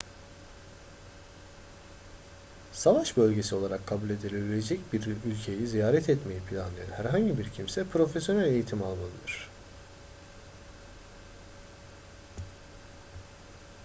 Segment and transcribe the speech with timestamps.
[2.71, 8.83] savaş bölgesi olarak kabul edilebilecek bir ülkeyi ziyaret etmeyi planlayan herhangi bir kimse profesyonel eğitim
[8.83, 9.49] almalıdır